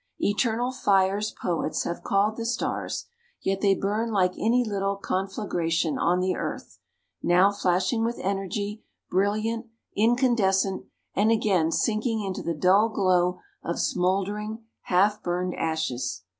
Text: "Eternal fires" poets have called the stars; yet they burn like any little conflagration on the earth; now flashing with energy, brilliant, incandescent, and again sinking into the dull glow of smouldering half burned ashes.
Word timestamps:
"Eternal 0.17 0.71
fires" 0.71 1.29
poets 1.29 1.83
have 1.83 2.01
called 2.03 2.35
the 2.35 2.43
stars; 2.43 3.05
yet 3.43 3.61
they 3.61 3.75
burn 3.75 4.09
like 4.11 4.33
any 4.35 4.65
little 4.67 4.95
conflagration 4.95 5.99
on 5.99 6.19
the 6.21 6.35
earth; 6.35 6.79
now 7.21 7.51
flashing 7.51 8.03
with 8.03 8.17
energy, 8.17 8.81
brilliant, 9.11 9.67
incandescent, 9.95 10.87
and 11.13 11.29
again 11.29 11.71
sinking 11.71 12.23
into 12.23 12.41
the 12.41 12.55
dull 12.55 12.89
glow 12.89 13.41
of 13.61 13.77
smouldering 13.79 14.63
half 14.85 15.21
burned 15.21 15.53
ashes. 15.53 16.23